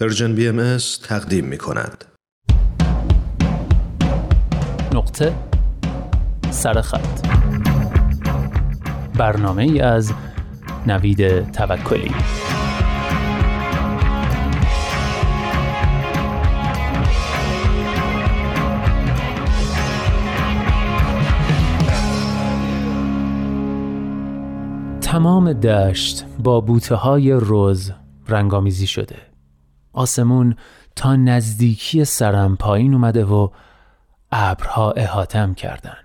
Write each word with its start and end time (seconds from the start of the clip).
Persian 0.00 0.34
BM 0.34 0.76
تقدیم 1.02 1.44
می 1.44 1.58
کند. 1.58 2.04
نقطه 4.94 5.34
سرخط 6.50 7.26
برنامه 9.18 9.62
ای 9.62 9.80
از 9.80 10.12
نوید 10.86 11.52
توکلی. 11.52 12.14
تمام 25.00 25.52
دشت 25.52 26.24
با 26.38 26.60
بوته 26.60 26.94
های 26.94 27.32
روز 27.32 27.92
رنگامیزی 28.28 28.86
شده. 28.86 29.27
آسمون 29.98 30.56
تا 30.96 31.16
نزدیکی 31.16 32.04
سرم 32.04 32.56
پایین 32.56 32.94
اومده 32.94 33.24
و 33.24 33.48
ابرها 34.32 34.90
احاتم 34.90 35.54
کردن. 35.54 35.96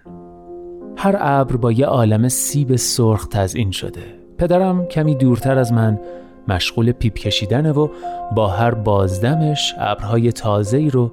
هر 0.98 1.16
ابر 1.20 1.56
با 1.56 1.72
یه 1.72 1.86
عالم 1.86 2.28
سیب 2.28 2.76
سرخ 2.76 3.26
تزئین 3.26 3.72
شده. 3.72 4.04
پدرم 4.38 4.86
کمی 4.86 5.16
دورتر 5.16 5.58
از 5.58 5.74
من 5.74 6.00
مشغول 6.48 6.92
پیپ 6.92 7.14
کشیدنه 7.14 7.72
و 7.72 7.88
با 8.36 8.48
هر 8.48 8.72
بازدمش 8.72 9.74
ابرهای 9.80 10.32
تازه‌ای 10.32 10.90
رو 10.90 11.12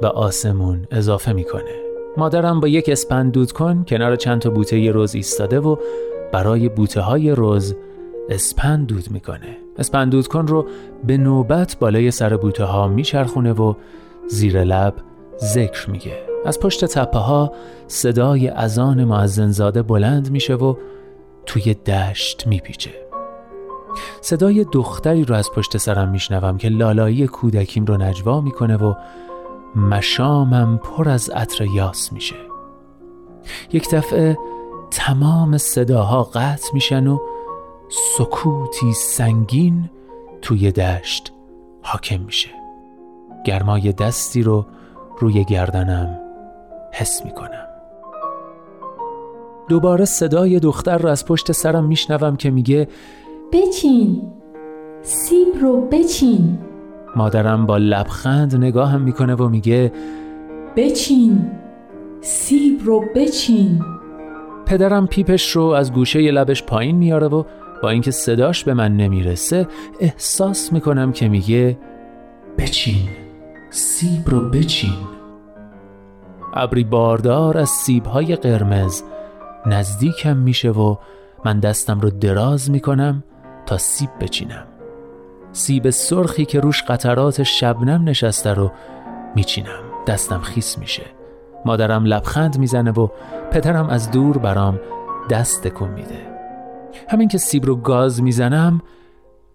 به 0.00 0.08
آسمون 0.08 0.86
اضافه 0.90 1.32
می‌کنه. 1.32 1.82
مادرم 2.16 2.60
با 2.60 2.68
یک 2.68 2.88
اسپند 2.88 3.32
دود 3.32 3.52
کن 3.52 3.84
کنار 3.88 4.16
چند 4.16 4.40
تا 4.40 4.50
بوته 4.50 4.90
روز 4.90 5.14
ایستاده 5.14 5.60
و 5.60 5.76
برای 6.32 6.68
بوته 6.68 7.00
های 7.00 7.30
روز 7.30 7.74
اسپند 8.28 8.86
دود 8.86 9.10
می‌کنه. 9.10 9.61
اسپند 9.78 10.12
دود 10.12 10.28
کن 10.28 10.46
رو 10.46 10.66
به 11.04 11.16
نوبت 11.16 11.76
بالای 11.80 12.10
سر 12.10 12.36
بوته 12.36 12.64
ها 12.64 12.88
میچرخونه 12.88 13.52
و 13.52 13.74
زیر 14.28 14.64
لب 14.64 14.94
ذکر 15.38 15.90
میگه. 15.90 16.18
از 16.44 16.60
پشت 16.60 16.84
تپه 16.84 17.18
ها 17.18 17.52
صدای 17.86 18.48
ازان 18.48 19.04
معزنزاده 19.04 19.82
بلند 19.82 20.30
میشه 20.30 20.54
و 20.54 20.74
توی 21.46 21.74
دشت 21.74 22.46
میپیچه. 22.46 22.90
صدای 24.20 24.66
دختری 24.72 25.24
رو 25.24 25.34
از 25.34 25.50
پشت 25.50 25.76
سرم 25.76 26.08
میشنوم 26.08 26.58
که 26.58 26.68
لالایی 26.68 27.26
کودکیم 27.26 27.84
رو 27.84 27.96
نجوا 27.96 28.40
می‌کنه 28.40 28.76
و 28.76 28.94
مشامم 29.76 30.78
پر 30.78 31.08
از 31.08 31.30
عطر 31.30 31.64
یاس 31.64 32.12
میشه. 32.12 32.36
یک 33.72 33.90
دفعه 33.90 34.38
تمام 34.90 35.58
صداها 35.58 36.22
قطع 36.22 36.74
میشن 36.74 37.06
و 37.06 37.18
سکوتی 37.92 38.92
سنگین 38.92 39.90
توی 40.42 40.72
دشت 40.72 41.32
حاکم 41.82 42.20
میشه. 42.20 42.48
گرمای 43.44 43.92
دستی 43.92 44.42
رو 44.42 44.66
روی 45.18 45.44
گردنم 45.44 46.18
حس 46.92 47.24
می‌کنم. 47.24 47.66
دوباره 49.68 50.04
صدای 50.04 50.60
دختر 50.60 50.98
رو 50.98 51.08
از 51.08 51.26
پشت 51.26 51.52
سرم 51.52 51.84
میشنوم 51.84 52.36
که 52.36 52.50
میگه 52.50 52.88
بچین 53.52 54.22
سیب 55.02 55.48
رو 55.60 55.80
بچین. 55.80 56.58
مادرم 57.16 57.66
با 57.66 57.76
لبخند 57.76 58.56
نگاهم 58.56 59.00
می‌کنه 59.00 59.34
و 59.34 59.48
میگه 59.48 59.92
بچین 60.76 61.50
سیب 62.20 62.80
رو 62.84 63.04
بچین. 63.14 63.84
پدرم 64.66 65.06
پیپش 65.06 65.50
رو 65.50 65.64
از 65.64 65.92
گوشه 65.92 66.22
ی 66.22 66.30
لبش 66.30 66.62
پایین 66.62 66.96
میاره 66.96 67.26
و 67.26 67.44
با 67.82 67.90
اینکه 67.90 68.10
صداش 68.10 68.64
به 68.64 68.74
من 68.74 68.96
نمی‌رسه 68.96 69.68
احساس 70.00 70.72
می‌کنم 70.72 71.12
که 71.12 71.28
میگه 71.28 71.78
بچین 72.58 73.08
سیب 73.70 74.28
رو 74.28 74.40
بچین. 74.40 74.96
ابری 76.54 76.84
باردار 76.84 77.58
از 77.58 77.68
سیبهای 77.68 78.36
قرمز. 78.36 79.02
نزدیکم 79.66 80.36
میشه 80.36 80.70
و 80.70 80.96
من 81.44 81.60
دستم 81.60 82.00
رو 82.00 82.10
دراز 82.10 82.70
می‌کنم 82.70 83.24
تا 83.66 83.78
سیب 83.78 84.10
بچینم. 84.20 84.66
سیب 85.52 85.90
سرخی 85.90 86.44
که 86.44 86.60
روش 86.60 86.82
قطرات 86.82 87.42
شبنم 87.42 88.08
نشسته 88.08 88.54
رو 88.54 88.72
میچینم. 89.34 89.82
دستم 90.06 90.38
خیس 90.38 90.78
میشه. 90.78 91.02
مادرم 91.64 92.04
لبخند 92.04 92.58
می‌زنه 92.58 92.90
و 92.90 93.08
پدرم 93.50 93.88
از 93.88 94.10
دور 94.10 94.38
برام 94.38 94.80
دست 95.30 95.62
تکون 95.62 95.90
میده. 95.90 96.31
همین 97.08 97.28
که 97.28 97.38
سیب 97.38 97.66
رو 97.66 97.76
گاز 97.76 98.22
می‌زنم 98.22 98.82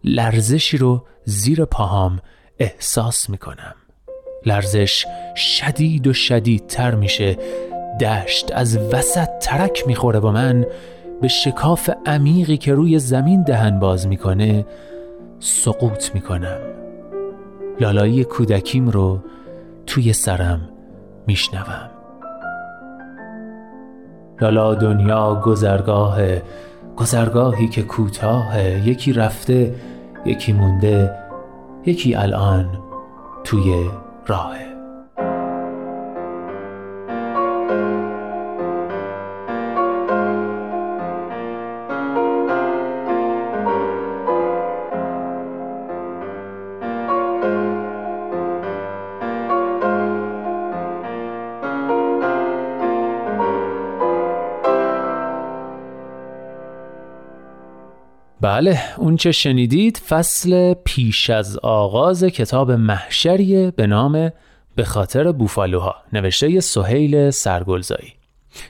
لرزشی 0.04 0.78
رو 0.78 1.06
زیر 1.24 1.66
پاهام 1.66 2.20
احساس 2.60 3.30
می‌کنم. 3.30 3.76
لرزش 4.46 5.06
شدید 5.36 6.08
و 6.08 6.14
شدیدتر 6.14 6.96
میشه. 6.96 7.38
دشت 8.02 8.52
از 8.52 8.78
وسط 8.94 9.30
ترک 9.42 9.88
می‌خوره 9.88 10.20
و 10.20 10.32
من 10.32 10.66
به 11.22 11.28
شکاف 11.28 11.90
عمیقی 12.06 12.58
که 12.58 12.74
روی 12.74 13.00
زمین 13.00 13.44
دهن 13.44 13.80
باز 13.80 14.08
می‌کنه 14.08 14.66
سقوط 15.40 16.16
می‌کنم. 16.16 16.58
لالایی 17.80 18.24
کودکیم 18.24 18.90
رو 18.90 19.20
توی 19.86 20.14
سرم 20.14 20.70
میشنوم. 21.28 21.90
لالا 24.42 24.76
دنیا 24.76 25.42
گذرگاه 25.46 26.18
گذرگاهی 26.98 27.68
که 27.68 27.82
کوتاه 27.82 28.62
یکی 28.62 29.14
رفته 29.14 29.76
یکی 30.26 30.54
مونده 30.54 31.12
یکی 31.86 32.16
الان 32.16 32.66
توی 33.44 33.90
راهه 34.28 34.67
بله 58.48 58.80
اون 58.98 59.16
چه 59.16 59.32
شنیدید 59.32 59.98
فصل 59.98 60.74
پیش 60.74 61.30
از 61.30 61.58
آغاز 61.58 62.24
کتاب 62.24 62.72
محشریه 62.72 63.72
به 63.72 63.88
نام 63.88 64.32
به 64.76 64.84
خاطر 64.84 65.32
بوفالوها 65.32 65.96
نوشته 66.14 66.60
سهیل 66.60 67.30
سرگلزایی. 67.30 68.14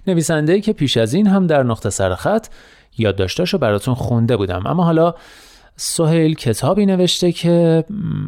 نویسنده 0.07 0.61
که 0.61 0.73
پیش 0.73 0.97
از 0.97 1.13
این 1.13 1.27
هم 1.27 1.47
در 1.47 1.63
نقطه 1.63 1.89
سرخط 1.89 2.47
یادداشتاشو 2.97 3.57
براتون 3.57 3.93
خونده 3.93 4.37
بودم. 4.37 4.67
اما 4.67 4.83
حالا 4.83 5.13
سهیل 5.75 6.35
کتابی 6.35 6.85
نوشته 6.85 7.31
که 7.31 7.83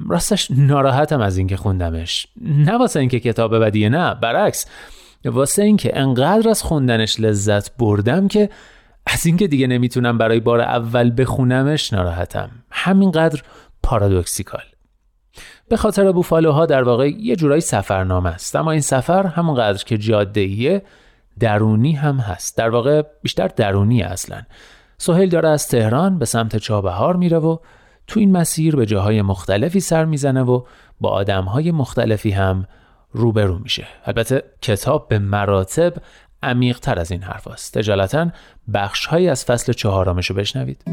راستش 0.10 0.52
ناراحتم 0.52 1.22
از 1.22 1.38
اینکه 1.38 1.58
خوندمش. 1.58 2.28
نه 2.42 2.78
واسه 2.78 3.00
اینکه 3.00 3.20
کتاب 3.20 3.60
بدیه 3.60 3.90
نه 3.90 4.14
برعکس. 4.14 4.66
واسه 5.26 5.64
اینکه 5.64 6.00
انقدر 6.00 6.50
از 6.50 6.64
خوندنش 6.64 7.20
لذت 7.20 7.78
بردم 7.78 8.28
که 8.28 8.50
از 9.14 9.26
اینکه 9.26 9.48
دیگه 9.48 9.68
نمی‌تونم 9.68 10.18
برای 10.18 10.40
بار 10.40 10.62
اول 10.62 11.12
بخونمش 11.18 11.94
ناراحتم. 11.94 12.50
همینقدر 12.72 13.42
پارادوکسیکال. 13.84 14.64
به 15.70 15.78
خاطر 15.78 16.12
بوفالوها 16.12 16.66
در 16.66 16.84
واقع 16.84 17.10
یه 17.10 17.36
جورایی 17.36 17.62
سفرنامه 17.62 18.30
است. 18.30 18.56
اما 18.56 18.72
این 18.72 18.82
سفر 18.82 19.28
همونقدر 19.28 19.84
که 19.84 19.98
جاده 19.98 20.82
درونی 21.40 21.92
هم 21.92 22.18
هست. 22.18 22.58
در 22.58 22.70
واقع 22.70 23.04
بیشتر 23.22 23.48
درونی 23.48 24.04
اصلا. 24.04 24.42
سهیل 24.98 25.30
داره 25.30 25.50
از 25.50 25.68
تهران 25.68 26.20
به 26.20 26.26
سمت 26.26 26.58
چابهار 26.58 27.16
میره 27.16 27.38
و 27.38 27.58
تو 28.08 28.20
این 28.20 28.32
مسیر 28.32 28.76
به 28.76 28.86
جاهای 28.86 29.22
مختلفی 29.22 29.80
سر 29.80 30.06
می‌زنه 30.06 30.42
و 30.42 30.64
با 31.00 31.10
آدمهای 31.10 31.72
مختلفی 31.72 32.32
هم 32.32 32.66
روبرو 33.12 33.60
میشه. 33.60 33.88
البته 34.06 34.44
کتاب 34.62 35.08
به 35.08 35.20
مراتب 35.20 35.94
عمیق 36.44 36.80
تر 36.80 37.00
از 37.00 37.12
این 37.12 37.22
حرف 37.22 37.48
است. 37.48 37.78
اجالتا 37.78 38.28
بخش 38.74 39.06
هایی 39.06 39.30
از 39.30 39.46
فصل 39.46 39.74
چهارمشو 39.74 40.34
بشنوید. 40.34 40.84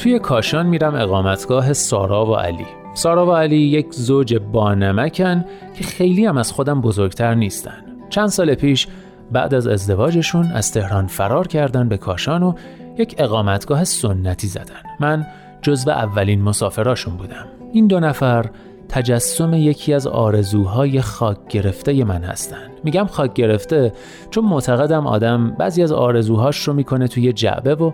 توی 0.00 0.18
کاشان 0.18 0.66
میرم 0.66 0.94
اقامتگاه 0.94 1.72
سارا 1.72 2.26
و 2.26 2.34
علی 2.34 2.66
سارا 2.94 3.26
و 3.26 3.32
علی 3.32 3.56
یک 3.56 3.92
زوج 3.92 4.34
بانمکن 4.34 5.44
که 5.74 5.84
خیلی 5.84 6.26
هم 6.26 6.36
از 6.36 6.52
خودم 6.52 6.80
بزرگتر 6.80 7.34
نیستن 7.34 7.84
چند 8.10 8.28
سال 8.28 8.54
پیش 8.54 8.88
بعد 9.32 9.54
از 9.54 9.66
ازدواجشون 9.66 10.52
از 10.52 10.72
تهران 10.72 11.06
فرار 11.06 11.46
کردن 11.46 11.88
به 11.88 11.96
کاشان 11.96 12.42
و 12.42 12.54
یک 12.98 13.14
اقامتگاه 13.18 13.84
سنتی 13.84 14.46
زدن 14.46 14.82
من 15.00 15.26
جزو 15.62 15.90
اولین 15.90 16.42
مسافراشون 16.42 17.16
بودم. 17.16 17.46
این 17.72 17.86
دو 17.86 18.00
نفر 18.00 18.46
تجسم 18.88 19.54
یکی 19.54 19.94
از 19.94 20.06
آرزوهای 20.06 21.00
خاک 21.00 21.36
گرفته 21.48 22.04
من 22.04 22.24
هستن 22.24 22.70
میگم 22.84 23.06
خاک 23.06 23.32
گرفته 23.32 23.92
چون 24.30 24.44
معتقدم 24.44 25.06
آدم 25.06 25.50
بعضی 25.50 25.82
از 25.82 25.92
آرزوهاش 25.92 26.68
رو 26.68 26.72
می‌کنه 26.72 27.08
توی 27.08 27.32
جعبه 27.32 27.74
و 27.74 27.92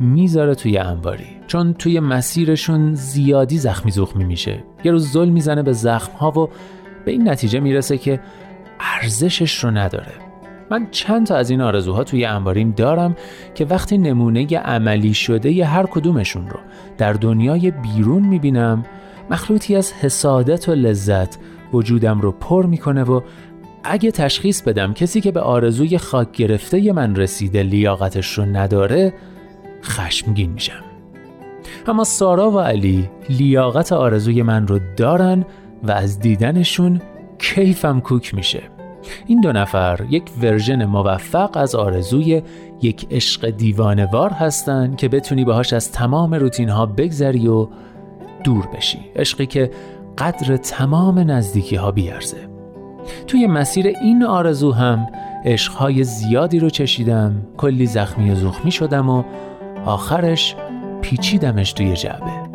می‌ذاره 0.00 0.54
توی 0.54 0.78
انباری. 0.78 1.26
چون 1.46 1.74
توی 1.74 2.00
مسیرشون 2.00 2.94
زیادی 2.94 3.58
زخمی 3.58 3.90
زخمی 3.90 4.24
میشه. 4.24 4.64
یه 4.84 4.92
روز 4.92 5.12
زل 5.12 5.28
می‌زنه 5.28 5.62
به 5.62 5.72
زخم 5.72 6.12
ها 6.12 6.30
و 6.30 6.48
به 7.04 7.10
این 7.10 7.28
نتیجه 7.28 7.60
می‌رسه 7.60 7.98
که 7.98 8.20
ارزشش 8.80 9.64
رو 9.64 9.70
نداره. 9.70 10.12
من 10.70 10.88
چند 10.90 11.26
تا 11.26 11.36
از 11.36 11.50
این 11.50 11.60
آرزوها 11.60 12.04
توی 12.04 12.24
انباریم 12.24 12.70
دارم 12.70 13.16
که 13.54 13.64
وقتی 13.64 13.98
نمونه 13.98 14.58
عملی 14.58 15.14
شده 15.14 15.52
ی 15.52 15.62
هر 15.62 15.86
کدومشون 15.86 16.48
رو 16.48 16.58
در 16.98 17.12
دنیای 17.12 17.70
بیرون 17.70 18.22
می‌بینم 18.22 18.84
مخلوطی 19.30 19.76
از 19.76 19.92
حسادت 19.92 20.68
و 20.68 20.72
لذت 20.72 21.38
وجودم 21.72 22.20
رو 22.20 22.32
پر 22.32 22.66
می‌کنه 22.66 23.02
و 23.02 23.20
اگه 23.84 24.10
تشخیص 24.10 24.62
بدم 24.62 24.92
کسی 24.92 25.20
که 25.20 25.32
به 25.32 25.40
آرزوی 25.40 25.98
خاک 25.98 26.32
گرفته 26.32 26.92
من 26.92 27.16
رسیده 27.16 27.62
لیاقتش 27.62 28.38
رو 28.38 28.44
نداره 28.44 29.14
خشمگین 29.82 30.50
میشم. 30.50 30.84
اما 31.86 32.04
سارا 32.04 32.50
و 32.50 32.60
علی 32.60 33.10
لیاقت 33.28 33.92
آرزوی 33.92 34.42
من 34.42 34.66
رو 34.66 34.78
دارن 34.96 35.44
و 35.82 35.90
از 35.90 36.20
دیدنشون 36.20 37.00
کیفم 37.38 38.00
کوک 38.00 38.34
میشه. 38.34 38.77
این 39.26 39.40
دو 39.40 39.52
نفر 39.52 40.06
یک 40.10 40.30
ورژن 40.42 40.84
موفق 40.84 41.56
از 41.56 41.74
آرزوی 41.74 42.42
یک 42.82 43.06
عشق 43.10 43.50
دیوانوار 43.50 44.30
هستن 44.30 44.96
که 44.96 45.08
بتونی 45.08 45.44
باهاش 45.44 45.72
از 45.72 45.92
تمام 45.92 46.34
روتین 46.34 46.68
ها 46.68 46.86
بگذری 46.86 47.48
و 47.48 47.68
دور 48.44 48.66
بشی. 48.66 48.98
عشقی 49.16 49.46
که 49.46 49.70
قدر 50.18 50.56
تمام 50.56 51.18
نزدیکی 51.18 51.76
ها 51.76 51.90
بیارزه. 51.90 52.48
توی 53.26 53.46
مسیر 53.46 53.86
این 53.86 54.24
آرزو 54.24 54.72
هم 54.72 55.06
عشقهای 55.44 56.04
زیادی 56.04 56.58
رو 56.58 56.70
چشیدم 56.70 57.42
کلی 57.56 57.86
زخمی 57.86 58.30
و 58.30 58.34
زخمی 58.34 58.70
شدم 58.70 59.10
و 59.10 59.24
آخرش 59.84 60.56
پیچیدمش 61.02 61.72
توی 61.72 61.96
جعبه. 61.96 62.47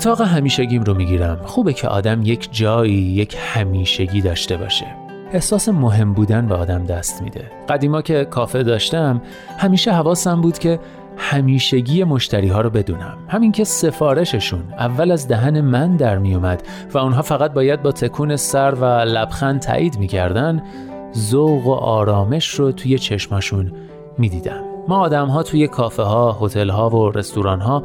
اتاق 0.00 0.20
همیشگیم 0.20 0.82
رو 0.82 0.94
می‌گیرم. 0.94 1.40
خوبه 1.44 1.72
که 1.72 1.88
آدم 1.88 2.22
یک 2.22 2.48
جایی 2.52 2.92
یک 2.92 3.36
همیشگی 3.54 4.20
داشته 4.20 4.56
باشه. 4.56 4.86
احساس 5.32 5.68
مهم 5.68 6.12
بودن 6.12 6.46
به 6.46 6.54
آدم 6.54 6.84
دست 6.84 7.22
میده. 7.22 7.50
قدیما 7.68 8.02
که 8.02 8.24
کافه 8.24 8.62
داشتم 8.62 9.22
همیشه 9.58 9.92
حواسم 9.92 10.40
بود 10.40 10.58
که 10.58 10.80
همیشگی 11.16 12.04
مشتری 12.04 12.48
ها 12.48 12.60
رو 12.60 12.70
بدونم. 12.70 13.18
همین 13.28 13.52
که 13.52 13.64
سفارششون 13.64 14.62
اول 14.78 15.10
از 15.10 15.28
دهن 15.28 15.60
من 15.60 15.96
در 15.96 16.18
میومد 16.18 16.62
و 16.92 16.98
اونها 16.98 17.22
فقط 17.22 17.52
باید 17.52 17.82
با 17.82 17.92
تکون 17.92 18.36
سر 18.36 18.74
و 18.74 18.84
لبخند 18.84 19.60
تایید 19.60 19.98
می‌کردن 19.98 20.62
ذوق 21.16 21.66
و 21.66 21.72
آرامش 21.72 22.48
رو 22.48 22.72
توی 22.72 22.98
چشماشون 22.98 23.72
می‌دیدم. 24.18 24.60
ما 24.88 24.98
آدم 24.98 25.26
ها 25.26 25.42
توی 25.42 25.68
کافه 25.68 26.02
ها، 26.02 26.38
هتل 26.40 26.70
ها 26.70 26.90
و 26.90 27.10
رستوران 27.10 27.60
ها 27.60 27.82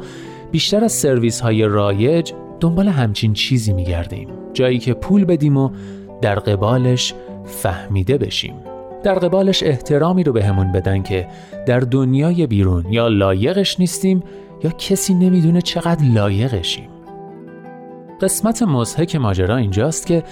بیشتر 0.50 0.84
از 0.84 0.92
سرویس 0.92 1.40
های 1.40 1.62
رایج 1.62 2.32
دنبال 2.60 2.88
همچین 2.88 3.32
چیزی 3.32 3.72
میگردیم. 3.72 4.28
جایی 4.52 4.78
که 4.78 4.94
پول 4.94 5.24
بدیم 5.24 5.56
و 5.56 5.70
در 6.22 6.38
قبالش 6.38 7.14
فهمیده 7.44 8.18
بشیم. 8.18 8.54
در 9.02 9.14
قبالش 9.14 9.62
احترامی 9.62 10.24
رو 10.24 10.32
بهمون 10.32 10.72
به 10.72 10.80
بدن 10.80 11.02
که 11.02 11.28
در 11.66 11.80
دنیای 11.80 12.46
بیرون 12.46 12.84
یا 12.90 13.08
لایقش 13.08 13.80
نیستیم 13.80 14.22
یا 14.64 14.70
کسی 14.70 15.14
نمی‌دونه 15.14 15.60
چقدر 15.60 16.04
لایقشیم. 16.04 16.88
قسمت 18.20 18.62
مزهک 18.62 19.16
ماجرا 19.16 19.56
اینجاست 19.56 20.06
که 20.06 20.22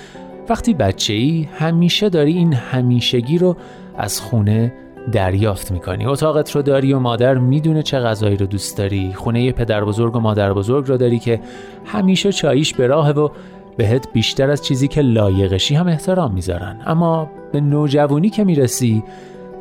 وقتی 0.49 0.75
بچه 0.75 1.13
ای 1.13 1.49
همیشه 1.59 2.09
داری 2.09 2.33
این 2.33 2.53
همیشگی 2.53 3.39
رو 3.39 3.57
از 3.97 4.21
خونه 4.21 4.73
دریافت 5.13 5.73
می‌کنی. 5.73 6.07
اتاقت 6.07 6.51
رو 6.51 6.63
داری 6.63 6.93
و 6.93 6.99
مادر 6.99 7.35
می‌دونه 7.35 7.83
چه 7.83 7.99
غذایی 7.99 8.37
رو 8.37 8.47
دوست 8.47 8.79
داری. 8.79 9.13
خونه 9.15 9.53
پدر 9.53 9.85
بزرگ 9.85 10.17
و 10.17 10.21
مادر 10.21 10.53
بزرگ 10.53 10.89
رو 10.89 10.97
داری 10.97 11.19
که 11.19 11.41
همیشه 11.85 12.33
چاییش 12.33 12.75
به 12.75 12.87
راهه 12.87 13.11
و 13.11 13.29
بهت 13.77 14.13
بیشتر 14.13 14.51
از 14.51 14.65
چیزی 14.65 14.89
که 14.89 15.01
لایقشی 15.01 15.75
هم 15.75 15.89
احترام 15.89 16.33
می‌ذارن. 16.33 16.81
اما 16.87 17.31
به 17.53 17.61
نوجوانی 17.61 18.31
که 18.31 18.45
می‌رسی 18.45 19.03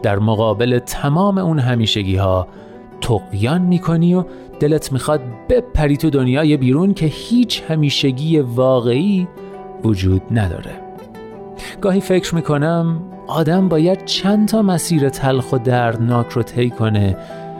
در 0.03 0.19
مقابل 0.19 0.79
تمام 0.79 1.37
اون 1.37 1.59
همیشگی 1.59 2.15
ها 2.15 2.47
تقیان 3.01 3.61
می‌کنی 3.61 4.15
و 4.15 4.23
دلت 4.59 4.91
می‌خواد 4.91 5.21
بپری 5.49 5.97
تو 5.97 6.09
دنیای 6.09 6.57
بیرون 6.57 6.93
که 6.93 7.05
هیچ 7.05 7.63
همیشگی 7.69 8.39
واقعی 8.39 9.27
وجود 9.83 10.21
نداره. 10.31 10.71
گاهی 11.81 12.01
فکر 12.01 12.35
می‌کنم 12.35 13.01
آدم 13.27 13.69
باید 13.69 14.05
چند 14.05 14.47
تا 14.47 14.61
مسیر 14.61 15.09
تلخ 15.09 15.53
و 15.53 15.57
دردناک 15.57 16.29
رو 16.29 16.43
طی 16.43 16.69
کنه 16.69 17.17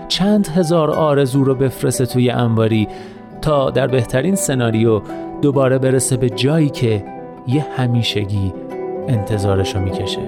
چند 0.08 0.48
هزار 0.48 0.92
آرزو 0.92 1.44
رو 1.44 1.56
بفرسته 1.56 2.06
توی 2.06 2.30
انباری 2.30 2.88
تا 3.42 3.70
در 3.70 3.88
بهترین 3.88 4.36
سناریو 4.36 5.02
دوباره 5.42 5.78
برسه 5.78 6.18
به 6.18 6.30
جایی 6.30 6.70
که 6.70 7.06
یه 7.48 7.66
همیشگی 7.78 8.54
انتظارشو 9.08 9.80
می‌کشه. 9.80 10.22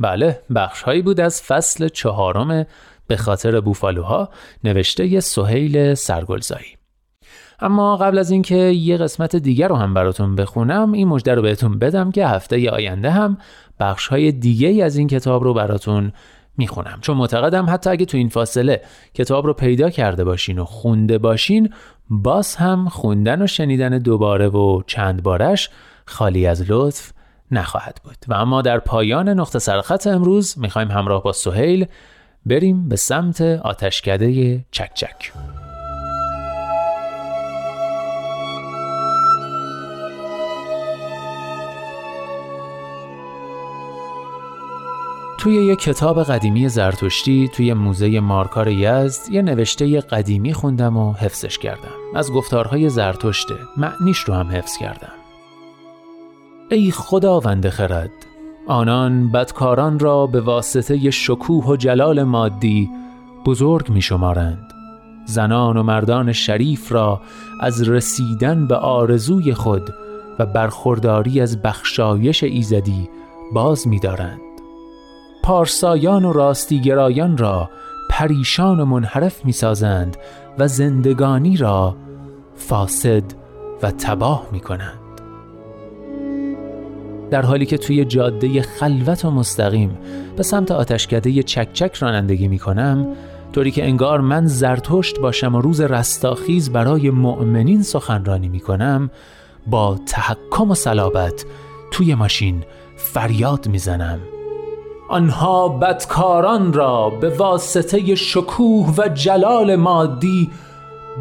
بله 0.00 0.40
بخش 0.54 0.82
هایی 0.82 1.02
بود 1.02 1.20
از 1.20 1.42
فصل 1.42 1.88
چهارم 1.88 2.66
به 3.12 3.16
خاطر 3.16 3.60
بوفالوها 3.60 4.28
نوشته 4.64 5.20
سهیل 5.20 5.94
سرگلزایی. 5.94 6.76
اما 7.60 7.96
قبل 7.96 8.18
از 8.18 8.30
اینکه 8.30 8.56
یه 8.56 8.96
قسمت 8.96 9.36
دیگر 9.36 9.68
رو 9.68 9.76
هم 9.76 9.94
براتون 9.94 10.36
بخونم 10.36 10.92
این 10.92 11.08
مژده 11.08 11.34
رو 11.34 11.42
بهتون 11.42 11.78
بدم 11.78 12.10
که 12.10 12.26
هفته 12.26 12.70
آینده 12.70 13.10
هم 13.10 13.38
بخش 13.80 14.06
های 14.06 14.32
دیگه 14.32 14.84
از 14.84 14.96
این 14.96 15.08
کتاب 15.08 15.44
رو 15.44 15.54
براتون 15.54 16.12
می‌خونم. 16.56 16.98
چون 17.00 17.16
معتقدم 17.16 17.66
حتی 17.70 17.90
اگه 17.90 18.04
تو 18.04 18.16
این 18.16 18.28
فاصله 18.28 18.82
کتاب 19.14 19.46
رو 19.46 19.52
پیدا 19.52 19.90
کرده 19.90 20.24
باشین 20.24 20.58
و 20.58 20.64
خونده 20.64 21.18
باشین 21.18 21.72
باز 22.10 22.56
هم 22.56 22.88
خوندن 22.88 23.42
و 23.42 23.46
شنیدن 23.46 23.98
دوباره 23.98 24.48
و 24.48 24.82
چند 24.86 25.22
بارش 25.22 25.70
خالی 26.06 26.46
از 26.46 26.70
لطف 26.70 27.12
نخواهد 27.50 28.00
بود. 28.04 28.16
و 28.28 28.34
اما 28.34 28.62
در 28.62 28.78
پایان 28.78 29.28
نقطه 29.28 29.58
سرخط 29.58 30.06
امروز 30.06 30.58
می‌خوایم 30.58 30.90
همراه 30.90 31.22
با 31.22 31.32
سهیل 31.32 31.86
بریم 32.46 32.88
به 32.88 32.96
سمت 32.96 33.40
آتشکده 33.40 34.64
چکچک 34.70 35.32
توی 45.42 45.54
یه 45.54 45.76
کتاب 45.76 46.22
قدیمی 46.22 46.68
زرتشتی 46.68 47.48
توی 47.48 47.74
موزه 47.74 48.20
مارکار 48.20 48.68
یزد 48.68 49.32
یه 49.32 49.42
نوشته 49.42 50.00
قدیمی 50.00 50.52
خوندم 50.52 50.96
و 50.96 51.12
حفظش 51.12 51.58
کردم. 51.58 51.94
از 52.14 52.32
گفتارهای 52.32 52.88
زرتشته 52.88 53.54
معنیش 53.76 54.18
رو 54.18 54.34
هم 54.34 54.48
حفظ 54.50 54.76
کردم. 54.76 55.12
ای 56.70 56.90
خداوند 56.90 57.68
خرد 57.68 58.10
آنان 58.66 59.32
بدکاران 59.32 59.98
را 59.98 60.26
به 60.26 60.40
واسطه 60.40 61.10
شکوه 61.10 61.66
و 61.66 61.76
جلال 61.76 62.22
مادی 62.22 62.90
بزرگ 63.46 63.90
می 63.90 64.02
شمارند 64.02 64.72
زنان 65.24 65.76
و 65.76 65.82
مردان 65.82 66.32
شریف 66.32 66.92
را 66.92 67.20
از 67.60 67.88
رسیدن 67.88 68.66
به 68.66 68.76
آرزوی 68.76 69.54
خود 69.54 69.94
و 70.38 70.46
برخورداری 70.46 71.40
از 71.40 71.62
بخشایش 71.62 72.44
ایزدی 72.44 73.08
باز 73.54 73.88
می 73.88 73.98
دارند. 73.98 74.40
پارسایان 75.44 76.24
و 76.24 76.32
راستیگرایان 76.32 77.38
را 77.38 77.70
پریشان 78.10 78.80
و 78.80 78.84
منحرف 78.84 79.44
می 79.44 79.52
سازند 79.52 80.16
و 80.58 80.68
زندگانی 80.68 81.56
را 81.56 81.96
فاسد 82.54 83.24
و 83.82 83.90
تباه 83.90 84.46
می 84.52 84.60
کنند. 84.60 85.01
در 87.32 87.42
حالی 87.42 87.66
که 87.66 87.78
توی 87.78 88.04
جاده 88.04 88.62
خلوت 88.62 89.24
و 89.24 89.30
مستقیم 89.30 89.98
به 90.36 90.42
سمت 90.42 90.70
آتشکده 90.70 91.42
چکچک 91.42 91.94
رانندگی 91.94 92.48
می 92.48 92.58
کنم 92.58 93.06
طوری 93.52 93.70
که 93.70 93.84
انگار 93.84 94.20
من 94.20 94.46
زرتشت 94.46 95.20
باشم 95.20 95.54
و 95.54 95.60
روز 95.60 95.80
رستاخیز 95.80 96.70
برای 96.70 97.10
مؤمنین 97.10 97.82
سخنرانی 97.82 98.48
می 98.48 98.60
کنم 98.60 99.10
با 99.66 99.98
تحکم 100.06 100.70
و 100.70 100.74
صلابت 100.74 101.44
توی 101.90 102.14
ماشین 102.14 102.64
فریاد 102.96 103.68
می‌زنم. 103.68 104.18
آنها 105.08 105.68
بدکاران 105.68 106.72
را 106.72 107.10
به 107.10 107.28
واسطه 107.28 108.14
شکوه 108.14 108.94
و 108.98 109.08
جلال 109.08 109.76
مادی 109.76 110.50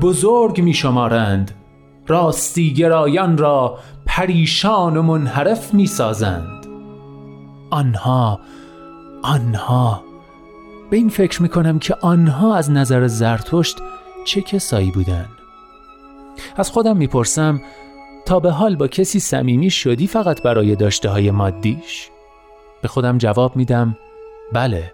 بزرگ 0.02 0.62
می 0.62 0.74
شمارند 0.74 1.52
راستی 2.08 2.74
گرایان 2.74 3.38
را 3.38 3.78
پریشان 4.14 4.98
و 4.98 5.02
منحرف 5.02 5.74
می 5.74 5.88
سازند 5.88 6.66
آنها 7.70 8.40
آنها 9.24 10.04
به 10.90 10.98
این 10.98 11.10
فکر 11.10 11.42
می 11.42 11.50
کنم 11.50 11.80
که 11.80 11.96
آنها 12.02 12.56
از 12.56 12.72
نظر 12.72 13.08
زرتشت 13.08 13.78
چه 14.26 14.42
کسایی 14.42 14.92
بودند 14.92 15.30
از 16.56 16.72
خودم 16.72 16.98
می‌پرسم 16.98 17.62
تا 18.26 18.40
به 18.40 18.52
حال 18.52 18.76
با 18.76 18.88
کسی 18.88 19.20
صمیمی 19.20 19.70
شدی 19.70 20.08
فقط 20.08 20.42
برای 20.44 20.76
داشته 20.76 21.10
های 21.10 21.32
مادیش؟ 21.32 22.10
به 22.82 22.88
خودم 22.88 23.18
جواب 23.18 23.56
میدم 23.56 23.98
بله 24.54 24.92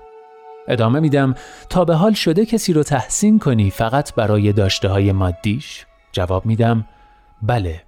ادامه 0.67 0.99
میدم 0.99 1.35
تا 1.69 1.85
به 1.85 1.95
حال 1.95 2.13
شده 2.13 2.45
کسی 2.45 2.73
رو 2.73 2.83
تحسین 2.83 3.39
کنی 3.39 3.69
فقط 3.69 4.15
برای 4.15 4.53
داشته 4.53 4.89
های 4.89 5.11
مادیش؟ 5.11 5.85
جواب 6.11 6.45
میدم 6.45 6.85
بله 7.41 7.86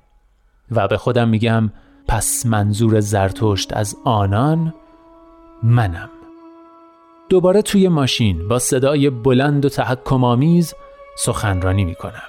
و 0.71 0.88
به 0.88 0.97
خودم 0.97 1.29
میگم 1.29 1.69
پس 2.07 2.45
منظور 2.45 2.99
زرتشت 2.99 3.73
از 3.73 3.95
آنان 4.05 4.73
منم. 5.63 6.09
دوباره 7.29 7.61
توی 7.61 7.88
ماشین 7.88 8.47
با 8.47 8.59
صدای 8.59 9.09
بلند 9.09 9.65
و 9.65 9.69
تحکم 9.69 10.23
آمیز 10.23 10.73
سخنرانی 11.17 11.85
می‌کنم. 11.85 12.21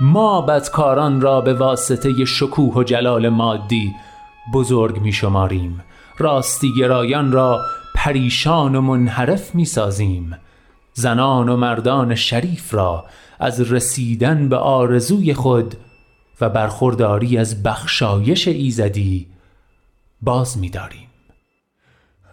ما 0.00 0.40
بدکاران 0.40 1.20
را 1.20 1.40
به 1.40 1.54
واسطه 1.54 2.24
شکوه 2.24 2.74
و 2.74 2.82
جلال 2.82 3.28
مادی 3.28 3.92
بزرگ 4.54 5.00
می 5.00 5.12
شماریم 5.12 5.84
گرایان 6.78 7.32
را 7.32 7.60
پریشان 7.94 8.74
و 8.74 8.80
منحرف 8.80 9.54
می 9.54 9.64
سازیم 9.64 10.36
زنان 10.92 11.48
و 11.48 11.56
مردان 11.56 12.14
شریف 12.14 12.74
را 12.74 13.04
از 13.38 13.72
رسیدن 13.72 14.48
به 14.48 14.56
آرزوی 14.56 15.34
خود 15.34 15.74
و 16.40 16.50
برخورداری 16.50 17.38
از 17.38 17.62
بخشایش 17.62 18.48
ایزدی 18.48 19.26
باز 20.22 20.58
می 20.58 20.70
داریم. 20.70 21.08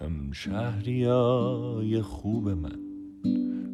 هم 0.01 0.31
شهریای 0.31 2.01
خوب 2.01 2.49
من 2.49 2.79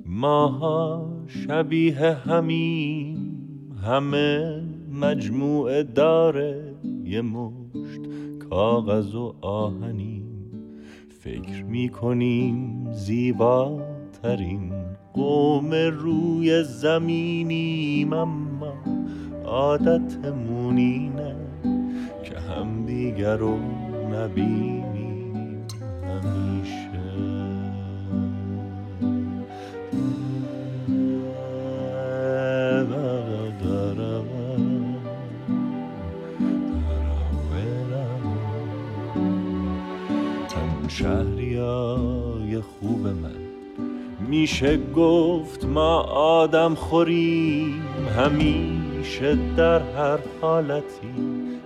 ماها 0.06 1.12
شبیه 1.28 2.02
همین 2.02 3.38
همه 3.84 4.64
مجموعه 4.92 5.84
داره 5.84 6.76
یه 7.04 7.22
مشت 7.22 8.02
کاغذ 8.50 9.16
و 9.16 9.36
آهنیم 9.42 10.24
فکر 11.24 11.64
می‌کنیم 11.64 12.88
زیباترین 12.92 14.74
قوم 15.14 15.74
روی 15.74 16.64
زمینیم 16.64 18.14
اما 18.14 18.74
عادتمون 19.54 20.78
اینه 20.78 21.36
که 22.24 22.40
همدیگر 22.40 23.38
رو 23.38 23.58
نبینیم 24.12 25.68
همیشه. 26.04 27.04
شهریای 40.88 42.62
خوب 42.62 43.08
من. 43.08 43.36
میشه 44.30 44.78
گفت 44.96 45.66
ما 45.66 46.00
آدم 46.02 46.76
خوریم 46.76 47.82
همیشه 49.04 49.38
در 49.58 49.80
هر 49.80 50.20
حالتی 50.42 51.14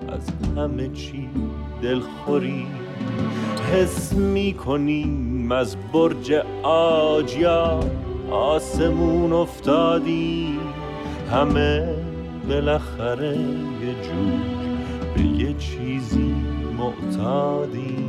از 0.09 0.55
همه 0.57 0.89
چی 0.89 1.29
دل 1.81 1.99
خوریم 1.99 2.67
حس 3.73 4.13
می‌کنیم 4.13 5.51
از 5.51 5.75
برج 5.93 6.31
آجیا 6.63 7.79
آسمون 8.31 9.33
افتادیم 9.33 10.59
همه 11.31 11.95
بالاخره 12.49 13.37
یه 13.37 13.93
جور 14.03 14.41
به 15.15 15.21
یه 15.21 15.53
چیزی 15.53 16.35
معتادیم. 16.77 18.07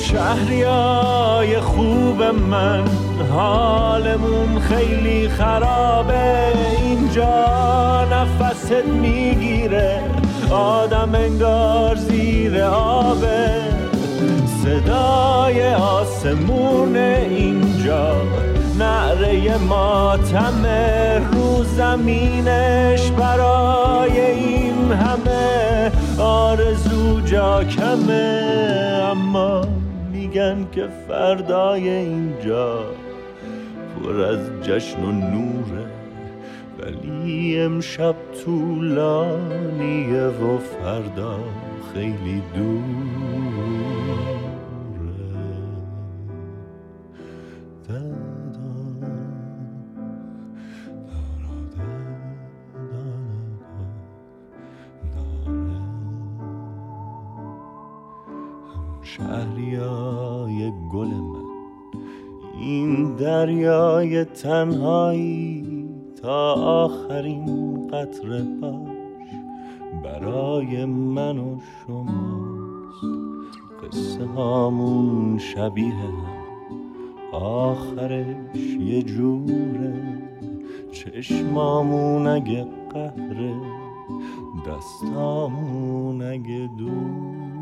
شهریای 0.00 1.60
خوب 1.60 2.22
من 2.22 2.84
حالمون 3.32 4.60
خیلی 4.60 5.28
خرابه. 5.28 6.42
اینجا 6.82 8.04
نفست 8.12 8.72
می‌گیره 8.72 10.00
آدم 10.50 11.14
انگار 11.14 11.94
زیر 11.94 12.62
آبه. 12.62 13.60
صدای 14.64 15.74
آسمون 15.74 16.96
اینجا 16.96 18.12
نعره 18.78 19.56
ماتم 19.58 20.66
رو 21.32 21.64
زمینش 21.64 23.10
برای 23.10 24.20
این 24.20 24.92
همه. 24.92 25.92
آرزو 26.18 27.20
جا 27.20 27.64
کمه 27.64 28.50
اما 29.10 29.79
میگن 30.30 30.66
که 30.72 30.88
فردای 31.08 31.88
اینجا 31.88 32.84
پر 33.96 34.20
از 34.20 34.38
جشن 34.62 35.02
و 35.02 35.12
نوره 35.12 35.86
ولی 36.78 37.60
امشب 37.60 38.14
طولانیه 38.44 40.22
و 40.22 40.58
فردا 40.58 41.38
خیلی 41.94 42.42
دور. 42.54 43.39
تنهایی 64.42 65.88
تا 66.22 66.54
آخرین 66.54 67.86
قطره 67.88 68.42
باش. 68.42 69.30
برای 70.04 70.84
من 70.84 71.38
و 71.38 71.58
شماست. 71.60 73.04
قصه 73.82 74.24
هامون 74.24 75.38
شبیه 75.38 75.94
هم 75.94 76.14
آخرش. 77.32 78.56
یه 78.80 79.02
جوره. 79.02 79.94
چشمامون 80.92 82.26
اگه 82.26 82.66
قهره. 82.92 83.54
دستامون 84.66 86.22
اگه 86.22 86.70
دور 86.78 87.59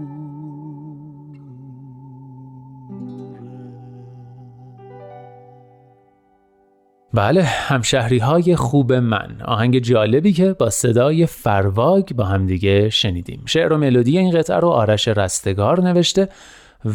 بله 7.14 7.42
همشهری 7.42 8.18
های 8.18 8.56
خوب 8.56 8.92
من. 8.92 9.36
آهنگ 9.44 9.78
جالبی 9.78 10.32
که 10.32 10.52
با 10.52 10.70
صدای 10.70 11.26
فرواگ 11.26 12.12
با 12.12 12.24
همدیگه 12.24 12.90
شنیدیم. 12.90 13.42
شعر 13.46 13.72
و 13.72 13.78
ملودی 13.78 14.18
این 14.18 14.38
قطعه 14.38 14.56
رو 14.56 14.68
آرش 14.68 15.08
رستگار 15.08 15.80
نوشته 15.80 16.28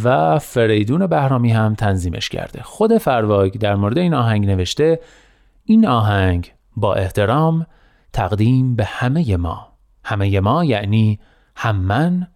و 0.03 0.39
فریدون 0.39 1.07
بهرامی 1.07 1.51
هم 1.51 1.75
تنظیمش 1.75 2.29
کرده. 2.29 2.63
خود 2.63 2.97
فرواگ 2.97 3.57
در 3.57 3.75
مورد 3.75 3.97
این 3.97 4.13
آهنگ 4.13 4.45
نوشته 4.45 4.99
این 5.65 5.87
آهنگ 5.87 6.51
با 6.77 6.95
احترام 6.95 7.65
تقدیم 8.13 8.75
به 8.75 8.85
همه 8.85 9.37
ما. 9.37 9.67
همه 10.03 10.39
ما 10.39 10.63
یعنی 10.63 11.19
هم 11.55 11.75
من 11.75 12.27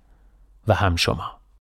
و 0.67 0.73
هم 0.73 0.95
شما. 0.95 1.36